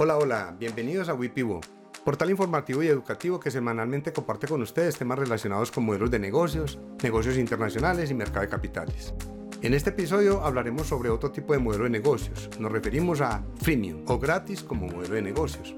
Hola, 0.00 0.16
hola, 0.16 0.54
bienvenidos 0.56 1.08
a 1.08 1.14
Wipivo, 1.14 1.60
portal 2.04 2.30
informativo 2.30 2.84
y 2.84 2.86
educativo 2.86 3.40
que 3.40 3.50
semanalmente 3.50 4.12
comparte 4.12 4.46
con 4.46 4.62
ustedes 4.62 4.96
temas 4.96 5.18
relacionados 5.18 5.72
con 5.72 5.84
modelos 5.84 6.08
de 6.12 6.20
negocios, 6.20 6.78
negocios 7.02 7.36
internacionales 7.36 8.08
y 8.08 8.14
mercado 8.14 8.42
de 8.42 8.48
capitales. 8.48 9.12
En 9.60 9.74
este 9.74 9.90
episodio 9.90 10.44
hablaremos 10.44 10.86
sobre 10.86 11.10
otro 11.10 11.32
tipo 11.32 11.52
de 11.52 11.58
modelo 11.58 11.82
de 11.82 11.90
negocios. 11.90 12.48
Nos 12.60 12.70
referimos 12.70 13.20
a 13.20 13.42
freemium 13.60 14.04
o 14.06 14.20
gratis 14.20 14.62
como 14.62 14.86
modelo 14.86 15.16
de 15.16 15.22
negocios. 15.22 15.74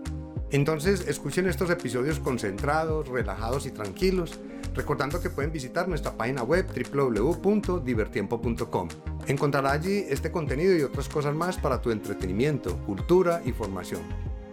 Entonces, 0.51 1.09
escuchen 1.09 1.47
estos 1.47 1.71
episodios 1.71 2.21
concentrados, 2.21 3.09
relajados 3.09 3.65
y 3.65 3.71
tranquilos, 3.71 4.39
recordando 4.75 5.21
que 5.21 5.31
pueden 5.31 5.53
visitar 5.53 5.89
nuestra 5.89 6.13
página 6.13 6.43
web 6.43 6.67
www.divertiempo.com. 6.93 8.89
Encontrará 9.27 9.73
allí 9.73 10.05
este 10.09 10.31
contenido 10.31 10.77
y 10.77 10.83
otras 10.83 11.09
cosas 11.09 11.35
más 11.35 11.57
para 11.59 11.81
tu 11.81 11.91
entretenimiento, 11.91 12.77
cultura 12.85 13.43
y 13.45 13.53
formación. 13.53 14.03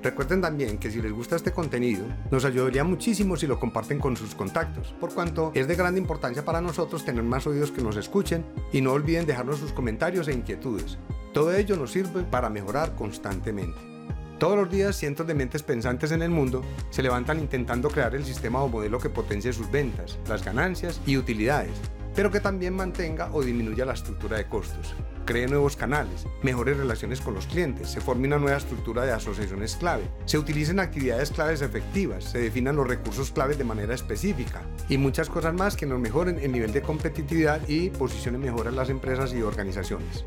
Recuerden 0.04 0.42
también 0.42 0.78
que 0.78 0.92
si 0.92 1.02
les 1.02 1.12
gusta 1.12 1.36
este 1.36 1.52
contenido, 1.52 2.06
nos 2.30 2.46
ayudaría 2.46 2.84
muchísimo 2.84 3.36
si 3.36 3.48
lo 3.48 3.60
comparten 3.60 4.00
con 4.00 4.16
sus 4.16 4.36
contactos, 4.36 4.94
por 5.00 5.14
cuanto 5.14 5.52
es 5.56 5.68
de 5.68 5.76
gran 5.76 5.98
importancia 5.98 6.46
para 6.46 6.62
nosotros 6.62 7.04
tener 7.04 7.24
más 7.24 7.48
oídos 7.48 7.72
que 7.72 7.82
nos 7.82 7.98
escuchen 7.98 8.46
y 8.72 8.82
no 8.82 8.92
olviden 8.94 9.26
dejarnos 9.26 9.60
sus 9.60 9.74
comentarios 9.74 10.28
e 10.28 10.34
inquietudes. 10.34 10.98
Todo 11.34 11.54
ello 11.54 11.76
nos 11.76 11.92
sirve 11.92 12.24
para 12.24 12.50
mejorar 12.50 12.96
constantemente. 12.96 13.97
Todos 14.40 14.56
los 14.56 14.70
días 14.70 14.96
cientos 14.96 15.26
de 15.26 15.34
mentes 15.34 15.64
pensantes 15.64 16.12
en 16.12 16.22
el 16.22 16.30
mundo 16.30 16.62
se 16.92 17.02
levantan 17.02 17.40
intentando 17.40 17.90
crear 17.90 18.14
el 18.14 18.24
sistema 18.24 18.62
o 18.62 18.68
modelo 18.68 19.00
que 19.00 19.10
potencie 19.10 19.52
sus 19.52 19.72
ventas, 19.72 20.20
las 20.30 20.46
ganancias 20.46 21.02
y 21.08 21.18
utilidades, 21.18 21.72
pero 22.16 22.30
que 22.30 22.40
también 22.40 22.76
mantenga 22.76 23.32
o 23.34 23.42
disminuya 23.42 23.86
la 23.86 23.94
estructura 23.94 24.38
de 24.38 24.46
costos, 24.46 24.94
cree 25.26 25.48
nuevos 25.48 25.76
canales, 25.76 26.28
mejores 26.44 26.78
relaciones 26.78 27.20
con 27.20 27.34
los 27.34 27.48
clientes, 27.48 27.90
se 27.90 28.00
forme 28.00 28.28
una 28.28 28.38
nueva 28.38 28.58
estructura 28.58 29.06
de 29.06 29.12
asociaciones 29.12 29.76
clave, 29.76 30.04
se 30.26 30.38
utilicen 30.38 30.80
actividades 30.80 31.32
claves 31.32 31.64
efectivas, 31.64 32.24
se 32.24 32.38
definan 32.38 32.76
los 32.76 32.88
recursos 32.88 33.32
claves 33.32 33.58
de 33.58 33.64
manera 33.64 33.96
específica 33.96 34.62
y 34.88 35.00
muchas 35.00 35.30
cosas 35.30 35.56
más 35.56 35.76
que 35.76 35.88
nos 35.88 36.00
mejoren 36.00 36.38
el 36.38 36.52
nivel 36.52 36.74
de 36.74 36.84
competitividad 36.84 37.68
y 37.68 37.90
posicionen 37.90 38.42
mejor 38.42 38.68
a 38.68 38.72
las 38.72 38.92
empresas 38.92 39.34
y 39.34 39.42
organizaciones. 39.42 40.26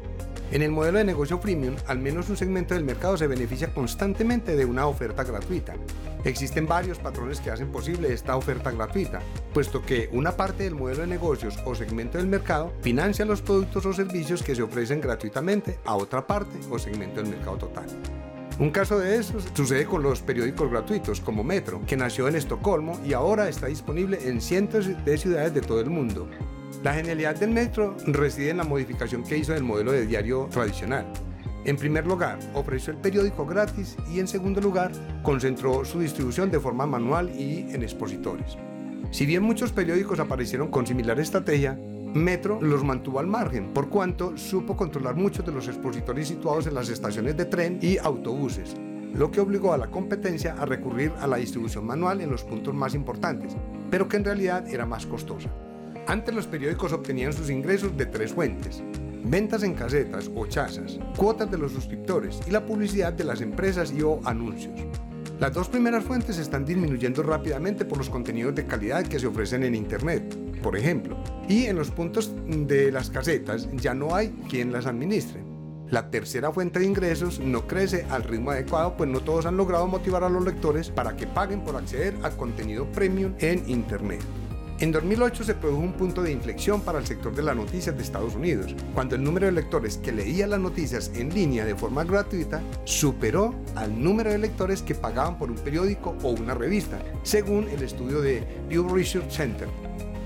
En 0.52 0.62
el 0.62 0.72
modelo 0.72 0.98
de 0.98 1.04
negocio 1.04 1.38
freemium, 1.38 1.76
al 1.86 2.00
menos 2.00 2.28
un 2.28 2.36
segmento 2.36 2.74
del 2.74 2.82
mercado 2.82 3.16
se 3.16 3.28
beneficia 3.28 3.72
constantemente 3.72 4.56
de 4.56 4.64
una 4.64 4.88
oferta 4.88 5.22
gratuita. 5.22 5.74
Existen 6.24 6.66
varios 6.66 6.98
patrones 6.98 7.40
que 7.40 7.52
hacen 7.52 7.70
posible 7.70 8.12
esta 8.12 8.36
oferta 8.36 8.72
gratuita, 8.72 9.20
puesto 9.54 9.80
que 9.80 10.08
una 10.12 10.32
parte 10.32 10.64
del 10.64 10.74
modelo 10.74 11.02
de 11.02 11.06
negocios 11.06 11.56
o 11.64 11.76
segmento 11.76 12.18
del 12.18 12.26
mercado 12.26 12.72
financia 12.82 13.24
los 13.24 13.42
productos 13.42 13.86
o 13.86 13.92
servicios 13.92 14.42
que 14.42 14.56
se 14.56 14.62
ofrecen 14.62 15.00
gratuitamente 15.00 15.78
a 15.84 15.94
otra 15.94 16.26
parte 16.26 16.58
o 16.68 16.80
segmento 16.80 17.22
del 17.22 17.30
mercado 17.30 17.56
total. 17.56 17.86
Un 18.58 18.70
caso 18.70 18.98
de 18.98 19.16
eso 19.16 19.38
sucede 19.54 19.86
con 19.86 20.02
los 20.02 20.20
periódicos 20.20 20.68
gratuitos 20.68 21.20
como 21.20 21.44
Metro, 21.44 21.80
que 21.86 21.96
nació 21.96 22.26
en 22.26 22.34
Estocolmo 22.34 23.00
y 23.06 23.12
ahora 23.12 23.48
está 23.48 23.68
disponible 23.68 24.18
en 24.28 24.40
cientos 24.40 24.88
de 25.04 25.16
ciudades 25.16 25.54
de 25.54 25.60
todo 25.60 25.80
el 25.80 25.90
mundo. 25.90 26.28
La 26.82 26.94
genialidad 26.94 27.36
del 27.36 27.50
metro 27.50 27.94
reside 28.06 28.50
en 28.50 28.56
la 28.56 28.64
modificación 28.64 29.22
que 29.22 29.36
hizo 29.36 29.52
del 29.52 29.62
modelo 29.62 29.92
de 29.92 30.06
diario 30.06 30.48
tradicional. 30.50 31.06
En 31.66 31.76
primer 31.76 32.06
lugar, 32.06 32.38
ofreció 32.54 32.94
el 32.94 32.98
periódico 32.98 33.44
gratis 33.44 33.98
y 34.10 34.18
en 34.18 34.26
segundo 34.26 34.62
lugar, 34.62 34.90
concentró 35.22 35.84
su 35.84 36.00
distribución 36.00 36.50
de 36.50 36.58
forma 36.58 36.86
manual 36.86 37.30
y 37.38 37.66
en 37.70 37.82
expositores. 37.82 38.56
Si 39.10 39.26
bien 39.26 39.42
muchos 39.42 39.72
periódicos 39.72 40.20
aparecieron 40.20 40.68
con 40.68 40.86
similar 40.86 41.20
estrategia, 41.20 41.78
Metro 42.14 42.60
los 42.60 42.82
mantuvo 42.82 43.20
al 43.20 43.28
margen, 43.28 43.72
por 43.72 43.88
cuanto 43.88 44.36
supo 44.36 44.76
controlar 44.76 45.14
muchos 45.14 45.46
de 45.46 45.52
los 45.52 45.68
expositores 45.68 46.26
situados 46.26 46.66
en 46.66 46.74
las 46.74 46.88
estaciones 46.88 47.36
de 47.36 47.44
tren 47.44 47.78
y 47.80 47.98
autobuses, 47.98 48.74
lo 49.14 49.30
que 49.30 49.40
obligó 49.40 49.72
a 49.72 49.78
la 49.78 49.92
competencia 49.92 50.54
a 50.54 50.64
recurrir 50.64 51.12
a 51.20 51.28
la 51.28 51.36
distribución 51.36 51.86
manual 51.86 52.20
en 52.20 52.30
los 52.30 52.42
puntos 52.42 52.74
más 52.74 52.96
importantes, 52.96 53.56
pero 53.90 54.08
que 54.08 54.16
en 54.16 54.24
realidad 54.24 54.66
era 54.66 54.86
más 54.86 55.06
costosa. 55.06 55.50
Antes 56.10 56.34
los 56.34 56.48
periódicos 56.48 56.92
obtenían 56.92 57.32
sus 57.32 57.50
ingresos 57.50 57.96
de 57.96 58.04
tres 58.04 58.32
fuentes. 58.32 58.82
Ventas 59.22 59.62
en 59.62 59.74
casetas 59.74 60.28
o 60.34 60.44
chazas, 60.44 60.98
cuotas 61.16 61.48
de 61.48 61.56
los 61.56 61.70
suscriptores 61.70 62.40
y 62.48 62.50
la 62.50 62.66
publicidad 62.66 63.12
de 63.12 63.22
las 63.22 63.40
empresas 63.40 63.92
y 63.92 64.02
o 64.02 64.18
anuncios. 64.24 64.74
Las 65.38 65.54
dos 65.54 65.68
primeras 65.68 66.02
fuentes 66.02 66.36
están 66.38 66.64
disminuyendo 66.64 67.22
rápidamente 67.22 67.84
por 67.84 67.98
los 67.98 68.10
contenidos 68.10 68.56
de 68.56 68.66
calidad 68.66 69.06
que 69.06 69.20
se 69.20 69.28
ofrecen 69.28 69.62
en 69.62 69.76
Internet, 69.76 70.36
por 70.64 70.76
ejemplo, 70.76 71.16
y 71.48 71.66
en 71.66 71.76
los 71.76 71.92
puntos 71.92 72.34
de 72.44 72.90
las 72.90 73.08
casetas 73.08 73.68
ya 73.74 73.94
no 73.94 74.12
hay 74.12 74.30
quien 74.48 74.72
las 74.72 74.86
administre. 74.86 75.44
La 75.90 76.10
tercera 76.10 76.50
fuente 76.50 76.80
de 76.80 76.86
ingresos 76.86 77.38
no 77.38 77.68
crece 77.68 78.04
al 78.10 78.24
ritmo 78.24 78.50
adecuado, 78.50 78.96
pues 78.96 79.08
no 79.08 79.20
todos 79.20 79.46
han 79.46 79.56
logrado 79.56 79.86
motivar 79.86 80.24
a 80.24 80.28
los 80.28 80.44
lectores 80.44 80.90
para 80.90 81.14
que 81.14 81.28
paguen 81.28 81.60
por 81.62 81.76
acceder 81.76 82.16
a 82.24 82.30
contenido 82.30 82.90
premium 82.90 83.34
en 83.38 83.62
Internet. 83.70 84.20
En 84.80 84.92
2008 84.92 85.44
se 85.44 85.54
produjo 85.54 85.82
un 85.82 85.92
punto 85.92 86.22
de 86.22 86.32
inflexión 86.32 86.80
para 86.80 86.98
el 86.98 87.06
sector 87.06 87.34
de 87.34 87.42
las 87.42 87.54
noticias 87.54 87.94
de 87.94 88.02
Estados 88.02 88.34
Unidos, 88.34 88.74
cuando 88.94 89.14
el 89.14 89.22
número 89.22 89.44
de 89.44 89.52
lectores 89.52 89.98
que 89.98 90.10
leía 90.10 90.46
las 90.46 90.58
noticias 90.58 91.10
en 91.14 91.34
línea 91.34 91.66
de 91.66 91.74
forma 91.74 92.02
gratuita 92.02 92.62
superó 92.84 93.54
al 93.74 94.02
número 94.02 94.30
de 94.30 94.38
lectores 94.38 94.80
que 94.80 94.94
pagaban 94.94 95.36
por 95.36 95.50
un 95.50 95.58
periódico 95.58 96.16
o 96.22 96.30
una 96.30 96.54
revista, 96.54 96.98
según 97.24 97.68
el 97.68 97.82
estudio 97.82 98.22
de 98.22 98.42
Pew 98.70 98.88
Research 98.88 99.30
Center. 99.30 99.68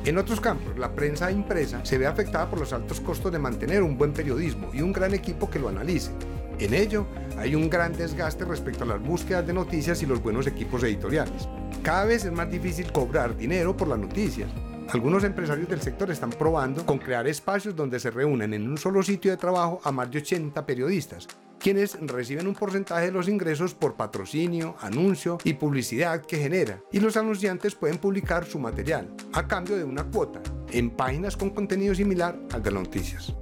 En 0.04 0.18
otros 0.18 0.40
campos, 0.40 0.78
la 0.78 0.92
prensa 0.92 1.32
impresa 1.32 1.84
se 1.84 1.98
ve 1.98 2.06
afectada 2.06 2.48
por 2.48 2.60
los 2.60 2.72
altos 2.72 3.00
costos 3.00 3.32
de 3.32 3.40
mantener 3.40 3.82
un 3.82 3.98
buen 3.98 4.12
periodismo 4.12 4.70
y 4.72 4.82
un 4.82 4.92
gran 4.92 5.14
equipo 5.14 5.50
que 5.50 5.58
lo 5.58 5.68
analice. 5.68 6.12
En 6.60 6.74
ello, 6.74 7.06
hay 7.36 7.56
un 7.56 7.68
gran 7.68 7.92
desgaste 7.92 8.44
respecto 8.44 8.84
a 8.84 8.86
las 8.86 9.02
búsquedas 9.02 9.44
de 9.44 9.52
noticias 9.52 10.00
y 10.04 10.06
los 10.06 10.22
buenos 10.22 10.46
equipos 10.46 10.84
editoriales. 10.84 11.48
Cada 11.82 12.04
vez 12.04 12.24
es 12.24 12.32
más 12.32 12.50
difícil 12.50 12.90
cobrar 12.92 13.36
dinero 13.36 13.76
por 13.76 13.88
las 13.88 13.98
noticias. 13.98 14.50
Algunos 14.88 15.24
empresarios 15.24 15.68
del 15.68 15.80
sector 15.80 16.10
están 16.10 16.30
probando 16.30 16.84
con 16.84 16.98
crear 16.98 17.26
espacios 17.26 17.74
donde 17.74 17.98
se 17.98 18.10
reúnen 18.10 18.52
en 18.54 18.68
un 18.68 18.78
solo 18.78 19.02
sitio 19.02 19.30
de 19.30 19.36
trabajo 19.36 19.80
a 19.82 19.90
más 19.92 20.10
de 20.10 20.18
80 20.18 20.66
periodistas, 20.66 21.26
quienes 21.58 21.98
reciben 22.00 22.46
un 22.46 22.54
porcentaje 22.54 23.06
de 23.06 23.12
los 23.12 23.28
ingresos 23.28 23.74
por 23.74 23.94
patrocinio, 23.94 24.76
anuncio 24.80 25.38
y 25.44 25.54
publicidad 25.54 26.20
que 26.20 26.36
genera, 26.36 26.80
y 26.92 27.00
los 27.00 27.16
anunciantes 27.16 27.74
pueden 27.74 27.98
publicar 27.98 28.44
su 28.44 28.58
material 28.58 29.08
a 29.32 29.48
cambio 29.48 29.76
de 29.76 29.84
una 29.84 30.04
cuota 30.04 30.42
en 30.70 30.90
páginas 30.90 31.36
con 31.36 31.50
contenido 31.50 31.94
similar 31.94 32.38
al 32.52 32.62
de 32.62 32.70
las 32.70 32.82
noticias. 32.82 33.34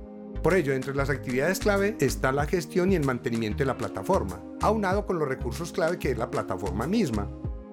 Por 0.43 0.54
ello, 0.54 0.72
entre 0.72 0.94
las 0.94 1.10
actividades 1.10 1.60
clave 1.60 1.97
está 2.00 2.32
la 2.32 2.47
gestión 2.47 2.93
y 2.93 2.97
el 2.97 3.04
mantenimiento 3.04 3.59
de 3.59 3.66
la 3.66 3.78
plataforma, 3.78 4.41
aunado 4.60 5.06
con 5.06 5.19
los 5.19 5.28
recursos 5.28 5.72
clave 5.72 5.99
que 5.99 6.10
es 6.10 6.19
la 6.19 6.31
plataforma 6.31 6.87
misma, 6.87 7.28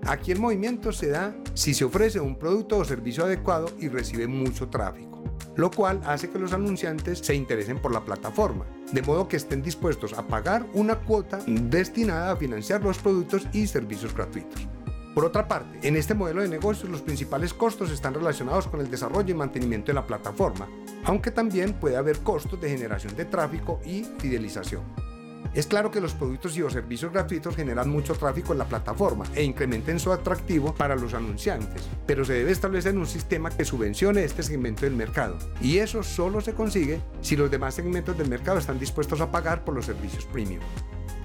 Aquí 0.05 0.31
el 0.31 0.39
movimiento 0.39 0.91
se 0.91 1.09
da 1.09 1.35
si 1.53 1.73
se 1.73 1.85
ofrece 1.85 2.19
un 2.19 2.37
producto 2.37 2.77
o 2.77 2.85
servicio 2.85 3.25
adecuado 3.25 3.69
y 3.79 3.89
recibe 3.89 4.27
mucho 4.27 4.69
tráfico, 4.69 5.23
lo 5.55 5.69
cual 5.69 6.01
hace 6.05 6.29
que 6.29 6.39
los 6.39 6.53
anunciantes 6.53 7.19
se 7.19 7.35
interesen 7.35 7.79
por 7.79 7.93
la 7.93 8.03
plataforma, 8.03 8.65
de 8.91 9.01
modo 9.01 9.27
que 9.27 9.37
estén 9.37 9.61
dispuestos 9.61 10.13
a 10.13 10.25
pagar 10.25 10.65
una 10.73 10.95
cuota 10.95 11.39
destinada 11.45 12.31
a 12.31 12.37
financiar 12.37 12.83
los 12.83 12.97
productos 12.97 13.47
y 13.53 13.67
servicios 13.67 14.13
gratuitos. 14.15 14.67
Por 15.13 15.25
otra 15.25 15.47
parte, 15.47 15.85
en 15.87 15.97
este 15.97 16.13
modelo 16.13 16.41
de 16.41 16.47
negocios 16.47 16.89
los 16.89 17.01
principales 17.01 17.53
costos 17.53 17.91
están 17.91 18.13
relacionados 18.13 18.67
con 18.67 18.79
el 18.79 18.89
desarrollo 18.89 19.31
y 19.31 19.37
mantenimiento 19.37 19.87
de 19.87 19.95
la 19.95 20.07
plataforma, 20.07 20.69
aunque 21.03 21.31
también 21.31 21.73
puede 21.73 21.97
haber 21.97 22.19
costos 22.19 22.61
de 22.61 22.69
generación 22.69 23.15
de 23.15 23.25
tráfico 23.25 23.81
y 23.83 24.05
fidelización. 24.19 25.08
Es 25.53 25.65
claro 25.65 25.89
que 25.89 25.99
los 25.99 26.13
productos 26.13 26.55
y 26.55 26.59
los 26.59 26.73
servicios 26.73 27.11
gratuitos 27.11 27.55
generan 27.55 27.89
mucho 27.89 28.13
tráfico 28.13 28.53
en 28.53 28.59
la 28.59 28.65
plataforma 28.65 29.25
e 29.33 29.43
incrementen 29.43 29.99
su 29.99 30.11
atractivo 30.11 30.75
para 30.75 30.95
los 30.95 31.15
anunciantes, 31.15 31.89
pero 32.05 32.23
se 32.23 32.33
debe 32.33 32.51
establecer 32.51 32.95
un 32.95 33.07
sistema 33.07 33.49
que 33.49 33.65
subvencione 33.65 34.23
este 34.23 34.43
segmento 34.43 34.81
del 34.81 34.95
mercado, 34.95 35.37
y 35.59 35.79
eso 35.79 36.03
solo 36.03 36.39
se 36.39 36.53
consigue 36.53 37.01
si 37.21 37.35
los 37.35 37.49
demás 37.49 37.73
segmentos 37.73 38.15
del 38.15 38.29
mercado 38.29 38.59
están 38.59 38.79
dispuestos 38.79 39.21
a 39.21 39.31
pagar 39.31 39.65
por 39.65 39.73
los 39.73 39.85
servicios 39.85 40.25
premium. 40.25 40.61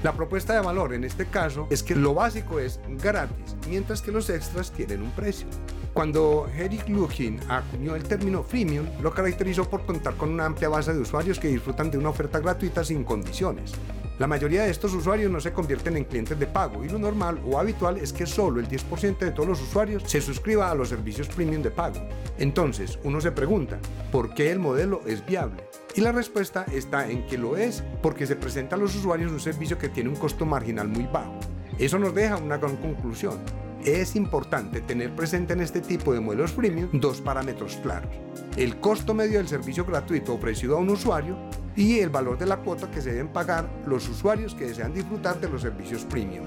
La 0.03 0.13
propuesta 0.13 0.55
de 0.55 0.61
valor 0.61 0.95
en 0.95 1.05
este 1.05 1.27
caso 1.27 1.67
es 1.71 1.83
que 1.83 1.95
lo 1.95 2.15
básico 2.15 2.61
es 2.61 2.81
gratis, 3.03 3.57
mientras 3.69 4.03
que 4.03 4.13
los 4.13 4.29
extras 4.31 4.71
tienen 4.71 5.03
un 5.03 5.11
precio. 5.11 5.47
Cuando 5.93 6.49
Eric 6.57 6.89
Lukin 6.89 7.41
acuñó 7.49 7.95
el 7.95 8.03
término 8.03 8.43
freemium, 8.43 8.87
lo 9.01 9.15
caracterizó 9.15 9.69
por 9.69 9.87
contar 9.87 10.17
con 10.17 10.31
una 10.31 10.47
amplia 10.47 10.69
base 10.69 10.93
de 10.93 11.01
usuarios 11.01 11.39
que 11.39 11.49
disfrutan 11.49 11.91
de 11.91 11.99
una 11.99 12.09
oferta 12.11 12.41
gratuita 12.41 12.85
sin 12.85 13.05
condiciones. 13.05 13.73
La 14.21 14.29
mayoría 14.29 14.63
de 14.63 14.71
estos 14.71 14.95
usuarios 14.95 15.29
no 15.29 15.41
se 15.41 15.53
convierten 15.53 15.97
en 15.97 16.05
clientes 16.05 16.39
de 16.39 16.47
pago 16.47 16.85
y 16.85 16.89
lo 16.89 17.01
normal 17.01 17.41
o 17.45 17.59
habitual 17.59 17.99
es 17.99 18.13
que 18.13 18.27
solo 18.27 18.61
el 18.61 18.69
10% 18.69 19.19
de 19.19 19.33
todos 19.33 19.49
los 19.49 19.61
usuarios 19.61 20.05
se 20.07 20.21
suscriba 20.21 20.71
a 20.71 20.75
los 20.77 20.91
servicios 20.91 21.27
premium 21.27 21.63
de 21.63 21.73
pago. 21.73 22.01
Entonces, 22.39 22.97
uno 23.03 23.21
se 23.21 23.33
pregunta, 23.33 23.81
¿por 24.13 24.33
qué 24.33 24.53
el 24.53 24.61
modelo 24.61 25.01
es 25.05 25.27
viable? 25.27 25.65
Y 25.97 26.01
la 26.01 26.13
respuesta 26.13 26.65
está 26.73 27.11
en 27.11 27.27
que 27.27 27.39
lo 27.39 27.57
es 27.57 27.83
porque 28.03 28.25
se 28.25 28.37
presenta 28.37 28.77
a 28.77 28.79
los 28.79 28.95
usuarios 28.95 29.33
un 29.33 29.41
servicio 29.41 29.79
que 29.79 29.89
tiene 29.89 30.11
un 30.11 30.17
costo 30.17 30.47
marginal 30.47 30.87
muy 30.87 31.09
bajo. 31.13 31.41
Eso 31.81 31.99
nos 31.99 32.15
deja 32.15 32.37
una 32.37 32.59
gran 32.59 32.77
conclusión. 32.77 33.41
Es 33.85 34.15
importante 34.15 34.81
tener 34.81 35.15
presente 35.17 35.55
en 35.55 35.61
este 35.61 35.81
tipo 35.81 36.15
de 36.15 36.21
modelos 36.21 36.53
premium 36.53 36.89
dos 36.93 37.21
parámetros 37.21 37.77
claros. 37.83 38.15
El 38.57 38.79
costo 38.79 39.13
medio 39.13 39.39
del 39.39 39.49
servicio 39.49 39.85
gratuito 39.85 40.35
ofrecido 40.35 40.77
a 40.77 40.81
un 40.81 40.91
usuario 40.91 41.37
y 41.77 41.99
el 41.99 42.11
valor 42.11 42.39
de 42.39 42.47
la 42.47 42.59
cuota 42.59 42.91
que 42.91 43.01
se 43.01 43.13
deben 43.13 43.29
pagar 43.29 43.69
los 43.87 44.09
usuarios 44.09 44.55
que 44.55 44.67
desean 44.67 44.93
disfrutar 44.93 45.41
de 45.41 45.49
los 45.49 45.63
servicios 45.63 46.05
premium. 46.05 46.45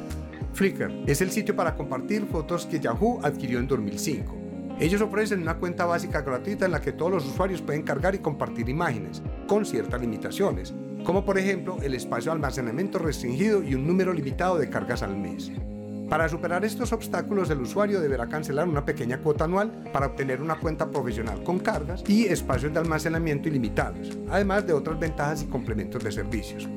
Flickr 0.53 0.91
es 1.05 1.21
el 1.21 1.31
sitio 1.31 1.55
para 1.55 1.75
compartir 1.75 2.25
fotos 2.25 2.65
que 2.65 2.79
Yahoo 2.79 3.19
adquirió 3.23 3.59
en 3.59 3.67
2005. 3.67 4.35
Ellos 4.79 5.01
ofrecen 5.01 5.41
una 5.41 5.57
cuenta 5.57 5.85
básica 5.85 6.21
gratuita 6.21 6.65
en 6.65 6.71
la 6.71 6.81
que 6.81 6.91
todos 6.91 7.11
los 7.11 7.25
usuarios 7.25 7.61
pueden 7.61 7.83
cargar 7.83 8.15
y 8.15 8.19
compartir 8.19 8.69
imágenes, 8.69 9.23
con 9.47 9.65
ciertas 9.65 9.99
limitaciones, 9.99 10.73
como 11.03 11.25
por 11.25 11.37
ejemplo 11.37 11.77
el 11.81 11.95
espacio 11.95 12.31
de 12.31 12.35
almacenamiento 12.35 12.99
restringido 12.99 13.63
y 13.63 13.75
un 13.75 13.87
número 13.87 14.13
limitado 14.13 14.57
de 14.57 14.69
cargas 14.69 15.01
al 15.01 15.17
mes. 15.17 15.51
Para 16.09 16.29
superar 16.29 16.63
estos 16.63 16.93
obstáculos, 16.93 17.49
el 17.49 17.61
usuario 17.61 17.99
deberá 17.99 18.27
cancelar 18.27 18.67
una 18.69 18.85
pequeña 18.85 19.19
cuota 19.19 19.43
anual 19.43 19.83
para 19.91 20.07
obtener 20.07 20.41
una 20.41 20.55
cuenta 20.55 20.89
profesional 20.89 21.43
con 21.43 21.59
cargas 21.59 22.01
y 22.07 22.25
espacios 22.25 22.71
de 22.73 22.79
almacenamiento 22.79 23.49
ilimitados, 23.49 24.17
además 24.29 24.65
de 24.65 24.71
otras 24.71 24.97
ventajas 24.97 25.43
y 25.43 25.47
complementos 25.47 26.01
de 26.03 26.11
servicios. 26.13 26.69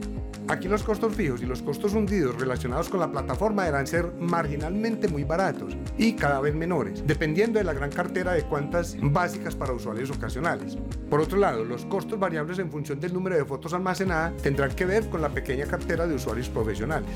Aquí 0.48 0.66
los 0.66 0.82
costos 0.82 1.14
fijos 1.14 1.42
y 1.42 1.46
los 1.46 1.62
costos 1.62 1.94
hundidos 1.94 2.40
relacionados 2.40 2.88
con 2.88 2.98
la 2.98 3.12
plataforma 3.12 3.62
deberán 3.62 3.86
ser 3.86 4.12
marginalmente 4.18 5.06
muy 5.06 5.22
baratos 5.22 5.76
y 5.96 6.14
cada 6.14 6.40
vez 6.40 6.56
menores, 6.56 7.06
dependiendo 7.06 7.60
de 7.60 7.64
la 7.64 7.72
gran 7.72 7.90
cartera 7.92 8.32
de 8.32 8.42
cuentas 8.42 8.96
básicas 9.00 9.54
para 9.54 9.72
usuarios 9.72 10.10
ocasionales. 10.10 10.76
Por 11.08 11.20
otro 11.20 11.38
lado, 11.38 11.64
los 11.64 11.84
costos 11.84 12.18
variables 12.18 12.58
en 12.58 12.68
función 12.68 12.98
del 12.98 13.14
número 13.14 13.36
de 13.36 13.44
fotos 13.44 13.74
almacenadas 13.74 14.42
tendrán 14.42 14.74
que 14.74 14.86
ver 14.86 15.08
con 15.08 15.22
la 15.22 15.28
pequeña 15.28 15.66
cartera 15.66 16.08
de 16.08 16.16
usuarios 16.16 16.48
profesionales. 16.48 17.10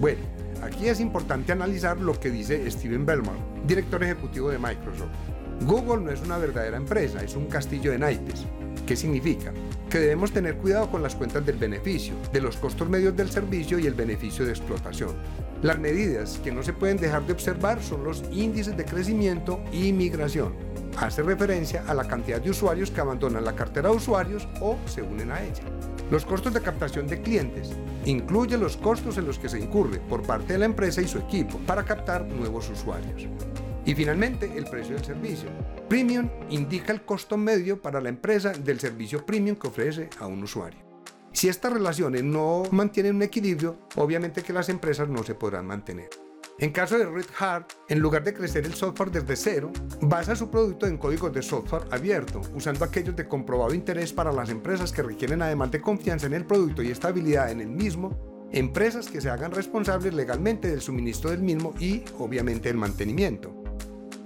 Bueno, 0.00 0.20
Aquí 0.62 0.88
es 0.88 1.00
importante 1.00 1.52
analizar 1.52 2.00
lo 2.00 2.18
que 2.18 2.30
dice 2.30 2.68
Steven 2.70 3.06
Bellmore, 3.06 3.38
director 3.66 4.02
ejecutivo 4.02 4.50
de 4.50 4.58
Microsoft. 4.58 5.10
Google 5.66 6.04
no 6.04 6.10
es 6.10 6.20
una 6.20 6.38
verdadera 6.38 6.76
empresa, 6.76 7.22
es 7.22 7.36
un 7.36 7.46
castillo 7.46 7.92
de 7.92 7.98
naipes. 7.98 8.44
¿Qué 8.86 8.96
significa? 8.96 9.52
Que 9.90 9.98
debemos 9.98 10.32
tener 10.32 10.56
cuidado 10.56 10.90
con 10.90 11.02
las 11.02 11.14
cuentas 11.14 11.44
del 11.44 11.56
beneficio, 11.56 12.14
de 12.32 12.40
los 12.40 12.56
costos 12.56 12.88
medios 12.88 13.16
del 13.16 13.30
servicio 13.30 13.78
y 13.78 13.86
el 13.86 13.94
beneficio 13.94 14.44
de 14.44 14.52
explotación. 14.52 15.14
Las 15.62 15.78
medidas 15.78 16.40
que 16.42 16.52
no 16.52 16.62
se 16.62 16.72
pueden 16.72 16.96
dejar 16.96 17.26
de 17.26 17.32
observar 17.32 17.82
son 17.82 18.04
los 18.04 18.22
índices 18.32 18.76
de 18.76 18.84
crecimiento 18.84 19.60
y 19.72 19.92
migración. 19.92 20.54
Hace 21.00 21.22
referencia 21.22 21.84
a 21.86 21.94
la 21.94 22.08
cantidad 22.08 22.40
de 22.40 22.50
usuarios 22.50 22.90
que 22.90 23.00
abandonan 23.00 23.44
la 23.44 23.54
cartera 23.54 23.88
de 23.88 23.96
usuarios 23.96 24.48
o 24.60 24.76
se 24.86 25.00
unen 25.00 25.30
a 25.30 25.40
ella. 25.40 25.62
Los 26.10 26.24
costos 26.24 26.52
de 26.52 26.60
captación 26.60 27.06
de 27.06 27.22
clientes 27.22 27.70
incluyen 28.04 28.58
los 28.58 28.76
costos 28.76 29.16
en 29.16 29.26
los 29.26 29.38
que 29.38 29.48
se 29.48 29.60
incurre 29.60 30.00
por 30.00 30.22
parte 30.22 30.54
de 30.54 30.58
la 30.58 30.64
empresa 30.64 31.00
y 31.00 31.06
su 31.06 31.18
equipo 31.18 31.58
para 31.58 31.84
captar 31.84 32.24
nuevos 32.26 32.68
usuarios. 32.68 33.28
Y 33.84 33.94
finalmente, 33.94 34.50
el 34.56 34.64
precio 34.64 34.96
del 34.96 35.04
servicio. 35.04 35.48
Premium 35.88 36.28
indica 36.50 36.92
el 36.92 37.02
costo 37.02 37.36
medio 37.36 37.80
para 37.80 38.00
la 38.00 38.08
empresa 38.08 38.50
del 38.52 38.80
servicio 38.80 39.24
premium 39.24 39.56
que 39.56 39.68
ofrece 39.68 40.10
a 40.18 40.26
un 40.26 40.42
usuario. 40.42 40.80
Si 41.32 41.48
estas 41.48 41.72
relaciones 41.72 42.24
no 42.24 42.64
mantienen 42.72 43.16
un 43.16 43.22
equilibrio, 43.22 43.78
obviamente 43.94 44.42
que 44.42 44.52
las 44.52 44.68
empresas 44.68 45.08
no 45.08 45.22
se 45.22 45.36
podrán 45.36 45.66
mantener. 45.66 46.08
En 46.60 46.72
caso 46.72 46.98
de 46.98 47.06
Red 47.06 47.26
Hat, 47.38 47.72
en 47.88 48.00
lugar 48.00 48.24
de 48.24 48.34
crecer 48.34 48.66
el 48.66 48.74
software 48.74 49.12
desde 49.12 49.36
cero, 49.36 49.70
basa 50.00 50.34
su 50.34 50.50
producto 50.50 50.88
en 50.88 50.98
códigos 50.98 51.32
de 51.32 51.40
software 51.40 51.84
abierto, 51.92 52.40
usando 52.52 52.84
aquellos 52.84 53.14
de 53.14 53.28
comprobado 53.28 53.74
interés 53.74 54.12
para 54.12 54.32
las 54.32 54.50
empresas 54.50 54.90
que 54.90 55.04
requieren 55.04 55.40
además 55.40 55.70
de 55.70 55.80
confianza 55.80 56.26
en 56.26 56.34
el 56.34 56.44
producto 56.44 56.82
y 56.82 56.90
estabilidad 56.90 57.52
en 57.52 57.60
el 57.60 57.68
mismo, 57.68 58.48
empresas 58.50 59.06
que 59.06 59.20
se 59.20 59.30
hagan 59.30 59.52
responsables 59.52 60.12
legalmente 60.14 60.68
del 60.68 60.80
suministro 60.80 61.30
del 61.30 61.42
mismo 61.42 61.74
y, 61.78 62.02
obviamente, 62.18 62.68
el 62.68 62.76
mantenimiento. 62.76 63.54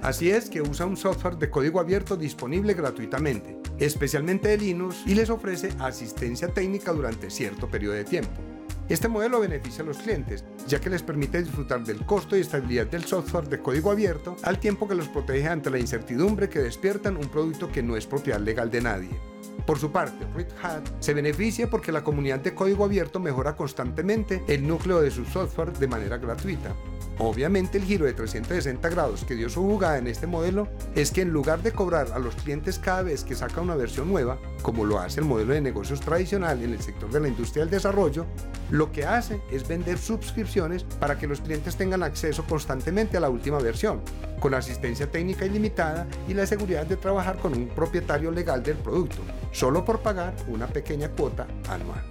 Así 0.00 0.30
es 0.30 0.48
que 0.48 0.62
usa 0.62 0.86
un 0.86 0.96
software 0.96 1.36
de 1.36 1.50
código 1.50 1.80
abierto 1.80 2.16
disponible 2.16 2.72
gratuitamente, 2.72 3.58
especialmente 3.78 4.48
de 4.48 4.56
Linux, 4.56 5.02
y 5.04 5.14
les 5.14 5.28
ofrece 5.28 5.68
asistencia 5.78 6.48
técnica 6.48 6.92
durante 6.92 7.28
cierto 7.28 7.68
periodo 7.68 7.92
de 7.92 8.04
tiempo. 8.04 8.51
Este 8.88 9.08
modelo 9.08 9.40
beneficia 9.40 9.82
a 9.82 9.86
los 9.86 9.98
clientes, 9.98 10.44
ya 10.66 10.80
que 10.80 10.90
les 10.90 11.02
permite 11.02 11.42
disfrutar 11.42 11.84
del 11.84 12.04
costo 12.04 12.36
y 12.36 12.40
estabilidad 12.40 12.86
del 12.88 13.04
software 13.04 13.48
de 13.48 13.60
código 13.60 13.90
abierto, 13.90 14.36
al 14.42 14.58
tiempo 14.58 14.88
que 14.88 14.94
los 14.94 15.08
protege 15.08 15.48
ante 15.48 15.70
la 15.70 15.78
incertidumbre 15.78 16.48
que 16.48 16.58
despiertan 16.58 17.16
un 17.16 17.28
producto 17.28 17.70
que 17.70 17.82
no 17.82 17.96
es 17.96 18.06
propiedad 18.06 18.40
legal 18.40 18.70
de 18.70 18.82
nadie. 18.82 19.20
Por 19.66 19.78
su 19.78 19.92
parte, 19.92 20.26
Red 20.34 20.48
Hat 20.62 20.88
se 21.00 21.14
beneficia 21.14 21.70
porque 21.70 21.92
la 21.92 22.02
comunidad 22.02 22.40
de 22.40 22.54
código 22.54 22.84
abierto 22.84 23.20
mejora 23.20 23.56
constantemente 23.56 24.42
el 24.48 24.66
núcleo 24.66 25.00
de 25.00 25.10
su 25.10 25.24
software 25.24 25.72
de 25.72 25.86
manera 25.86 26.18
gratuita. 26.18 26.74
Obviamente 27.18 27.78
el 27.78 27.84
giro 27.84 28.06
de 28.06 28.14
360 28.14 28.88
grados 28.88 29.24
que 29.24 29.36
dio 29.36 29.48
su 29.48 29.62
jugada 29.62 29.98
en 29.98 30.08
este 30.08 30.26
modelo 30.26 30.68
es 30.96 31.10
que 31.12 31.20
en 31.20 31.30
lugar 31.30 31.62
de 31.62 31.72
cobrar 31.72 32.10
a 32.12 32.18
los 32.18 32.34
clientes 32.34 32.78
cada 32.78 33.02
vez 33.02 33.22
que 33.22 33.36
saca 33.36 33.60
una 33.60 33.76
versión 33.76 34.08
nueva, 34.08 34.38
como 34.62 34.84
lo 34.84 34.98
hace 34.98 35.20
el 35.20 35.26
modelo 35.26 35.54
de 35.54 35.60
negocios 35.60 36.00
tradicional 36.00 36.62
en 36.62 36.72
el 36.72 36.80
sector 36.80 37.10
de 37.10 37.20
la 37.20 37.28
industria 37.28 37.64
del 37.64 37.70
desarrollo, 37.70 38.26
lo 38.72 38.90
que 38.90 39.04
hace 39.04 39.40
es 39.50 39.68
vender 39.68 39.98
suscripciones 39.98 40.82
para 40.82 41.18
que 41.18 41.26
los 41.26 41.42
clientes 41.42 41.76
tengan 41.76 42.02
acceso 42.02 42.42
constantemente 42.44 43.18
a 43.18 43.20
la 43.20 43.28
última 43.28 43.58
versión, 43.58 44.00
con 44.40 44.54
asistencia 44.54 45.10
técnica 45.10 45.44
ilimitada 45.44 46.06
y 46.26 46.32
la 46.32 46.46
seguridad 46.46 46.86
de 46.86 46.96
trabajar 46.96 47.36
con 47.36 47.52
un 47.52 47.68
propietario 47.68 48.30
legal 48.30 48.62
del 48.62 48.78
producto, 48.78 49.18
solo 49.52 49.84
por 49.84 50.00
pagar 50.00 50.34
una 50.48 50.66
pequeña 50.66 51.10
cuota 51.10 51.46
anual. 51.68 52.02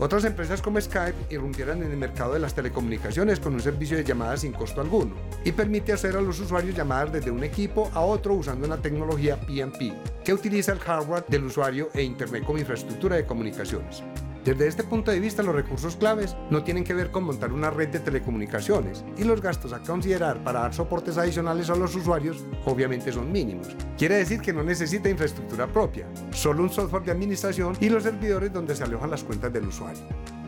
Otras 0.00 0.24
empresas 0.24 0.62
como 0.62 0.80
Skype 0.80 1.26
irrumpieron 1.28 1.82
en 1.82 1.90
el 1.90 1.96
mercado 1.98 2.32
de 2.32 2.38
las 2.38 2.54
telecomunicaciones 2.54 3.38
con 3.38 3.52
un 3.52 3.60
servicio 3.60 3.98
de 3.98 4.04
llamadas 4.04 4.40
sin 4.40 4.52
costo 4.52 4.80
alguno 4.80 5.14
y 5.44 5.52
permite 5.52 5.92
hacer 5.92 6.16
a 6.16 6.22
los 6.22 6.40
usuarios 6.40 6.74
llamadas 6.74 7.12
desde 7.12 7.30
un 7.30 7.44
equipo 7.44 7.90
a 7.92 8.00
otro 8.00 8.32
usando 8.34 8.66
una 8.66 8.80
tecnología 8.80 9.38
PMP 9.38 9.92
que 10.24 10.32
utiliza 10.32 10.72
el 10.72 10.78
hardware 10.78 11.26
del 11.28 11.44
usuario 11.44 11.90
e 11.92 12.02
Internet 12.02 12.44
como 12.44 12.58
infraestructura 12.58 13.16
de 13.16 13.26
comunicaciones. 13.26 14.02
Desde 14.48 14.66
este 14.66 14.82
punto 14.82 15.10
de 15.10 15.20
vista, 15.20 15.42
los 15.42 15.54
recursos 15.54 15.96
claves 15.96 16.34
no 16.48 16.64
tienen 16.64 16.82
que 16.82 16.94
ver 16.94 17.10
con 17.10 17.24
montar 17.24 17.52
una 17.52 17.68
red 17.68 17.88
de 17.88 18.00
telecomunicaciones 18.00 19.04
y 19.18 19.24
los 19.24 19.42
gastos 19.42 19.74
a 19.74 19.80
considerar 19.80 20.42
para 20.42 20.60
dar 20.60 20.72
soportes 20.72 21.18
adicionales 21.18 21.68
a 21.68 21.76
los 21.76 21.94
usuarios 21.94 22.46
obviamente 22.64 23.12
son 23.12 23.30
mínimos. 23.30 23.68
Quiere 23.98 24.14
decir 24.14 24.40
que 24.40 24.54
no 24.54 24.62
necesita 24.62 25.10
infraestructura 25.10 25.66
propia, 25.66 26.06
solo 26.30 26.62
un 26.62 26.70
software 26.70 27.02
de 27.02 27.12
administración 27.12 27.76
y 27.78 27.90
los 27.90 28.04
servidores 28.04 28.50
donde 28.50 28.74
se 28.74 28.84
alojan 28.84 29.10
las 29.10 29.22
cuentas 29.22 29.52
del 29.52 29.66
usuario. 29.66 30.00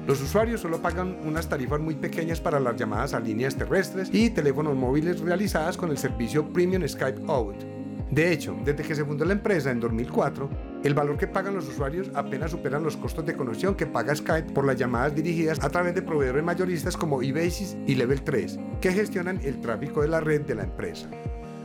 Los 0.07 0.23
usuarios 0.23 0.63
solo 0.63 0.81
pagan 0.81 1.19
unas 1.27 1.51
tarifas 1.51 1.79
muy 1.79 1.95
pequeñas 1.95 2.41
para 2.41 2.59
las 2.59 2.77
llamadas 2.77 3.13
a 3.13 3.21
líneas 3.21 3.55
terrestres 3.55 4.09
y 4.15 4.31
teléfonos 4.31 4.77
móviles 4.77 5.21
realizadas 5.21 5.77
con 5.77 5.91
el 5.91 5.99
servicio 5.99 6.51
Premium 6.51 6.89
Skype 6.89 7.25
Out. 7.29 7.57
De 8.11 8.33
hecho, 8.33 8.57
desde 8.65 8.83
que 8.83 8.95
se 8.95 9.05
fundó 9.05 9.27
la 9.27 9.35
empresa 9.35 9.71
en 9.71 9.79
2004, 9.79 10.70
el 10.83 10.95
valor 10.95 11.19
que 11.19 11.27
pagan 11.27 11.55
los 11.55 11.69
usuarios 11.69 12.11
apenas 12.15 12.53
superan 12.53 12.83
los 12.83 12.97
costos 12.97 13.27
de 13.27 13.37
conexión 13.37 13.75
que 13.75 13.87
paga 13.87 14.15
Skype 14.15 14.53
por 14.53 14.65
las 14.65 14.77
llamadas 14.77 15.15
dirigidas 15.15 15.63
a 15.63 15.69
través 15.69 15.95
de 15.95 16.01
proveedores 16.01 16.43
mayoristas 16.43 16.97
como 16.97 17.23
eBasis 17.23 17.77
y 17.87 17.97
Level 17.97 18.23
3, 18.23 18.59
que 18.81 18.93
gestionan 18.93 19.41
el 19.45 19.61
tráfico 19.61 20.01
de 20.01 20.09
la 20.09 20.21
red 20.21 20.41
de 20.43 20.55
la 20.55 20.63
empresa. 20.65 21.11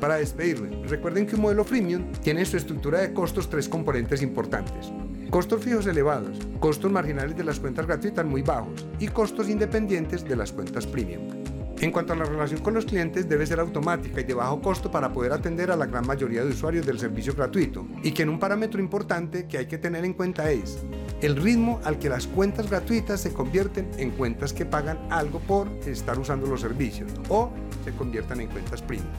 Para 0.01 0.15
despedirme, 0.15 0.85
recuerden 0.85 1.25
que 1.25 1.35
un 1.35 1.43
modelo 1.43 1.63
freemium 1.63 2.11
tiene 2.21 2.41
en 2.41 2.45
su 2.45 2.57
estructura 2.57 2.99
de 2.99 3.13
costos 3.13 3.49
tres 3.49 3.69
componentes 3.69 4.21
importantes. 4.21 4.91
Costos 5.29 5.63
fijos 5.63 5.87
elevados, 5.87 6.37
costos 6.59 6.91
marginales 6.91 7.37
de 7.37 7.45
las 7.45 7.59
cuentas 7.59 7.87
gratuitas 7.87 8.25
muy 8.25 8.41
bajos 8.41 8.85
y 8.99 9.07
costos 9.07 9.49
independientes 9.49 10.25
de 10.25 10.35
las 10.35 10.51
cuentas 10.51 10.85
premium. 10.85 11.34
En 11.81 11.91
cuanto 11.91 12.13
a 12.13 12.15
la 12.15 12.23
relación 12.23 12.61
con 12.61 12.73
los 12.73 12.85
clientes, 12.85 13.27
debe 13.27 13.45
ser 13.45 13.59
automática 13.59 14.21
y 14.21 14.23
de 14.23 14.33
bajo 14.33 14.61
costo 14.61 14.89
para 14.89 15.11
poder 15.11 15.33
atender 15.33 15.71
a 15.71 15.75
la 15.75 15.85
gran 15.85 16.07
mayoría 16.07 16.43
de 16.43 16.51
usuarios 16.51 16.85
del 16.85 16.99
servicio 16.99 17.33
gratuito. 17.33 17.85
Y 18.01 18.11
que 18.11 18.23
en 18.23 18.29
un 18.29 18.39
parámetro 18.39 18.79
importante 18.79 19.45
que 19.45 19.57
hay 19.57 19.65
que 19.65 19.77
tener 19.77 20.05
en 20.05 20.13
cuenta 20.13 20.49
es 20.49 20.79
el 21.21 21.35
ritmo 21.35 21.81
al 21.83 21.99
que 21.99 22.07
las 22.07 22.27
cuentas 22.27 22.69
gratuitas 22.69 23.19
se 23.19 23.33
convierten 23.33 23.91
en 23.97 24.11
cuentas 24.11 24.53
que 24.53 24.65
pagan 24.65 24.99
algo 25.09 25.39
por 25.39 25.67
estar 25.85 26.17
usando 26.17 26.47
los 26.47 26.61
servicios 26.61 27.11
o 27.27 27.51
se 27.83 27.91
conviertan 27.91 28.39
en 28.39 28.47
cuentas 28.47 28.81
premium. 28.81 29.09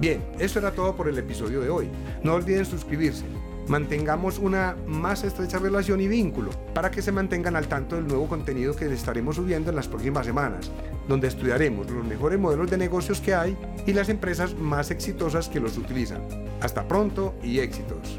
Bien, 0.00 0.24
eso 0.40 0.58
era 0.58 0.72
todo 0.72 0.96
por 0.96 1.08
el 1.08 1.16
episodio 1.18 1.60
de 1.60 1.70
hoy. 1.70 1.88
No 2.24 2.34
olviden 2.34 2.64
suscribirse 2.64 3.24
mantengamos 3.68 4.38
una 4.38 4.76
más 4.86 5.24
estrecha 5.24 5.58
relación 5.58 6.00
y 6.00 6.08
vínculo 6.08 6.50
para 6.74 6.90
que 6.90 7.02
se 7.02 7.12
mantengan 7.12 7.56
al 7.56 7.68
tanto 7.68 7.96
del 7.96 8.06
nuevo 8.06 8.28
contenido 8.28 8.74
que 8.74 8.86
les 8.86 8.98
estaremos 8.98 9.36
subiendo 9.36 9.70
en 9.70 9.76
las 9.76 9.88
próximas 9.88 10.26
semanas, 10.26 10.70
donde 11.08 11.28
estudiaremos 11.28 11.90
los 11.90 12.04
mejores 12.04 12.38
modelos 12.38 12.70
de 12.70 12.78
negocios 12.78 13.20
que 13.20 13.34
hay 13.34 13.56
y 13.86 13.92
las 13.92 14.08
empresas 14.08 14.54
más 14.54 14.90
exitosas 14.90 15.48
que 15.48 15.60
los 15.60 15.76
utilizan. 15.78 16.22
Hasta 16.60 16.86
pronto 16.86 17.34
y 17.42 17.58
éxitos. 17.58 18.18